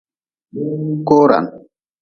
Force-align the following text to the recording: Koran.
Koran. 1.07 1.45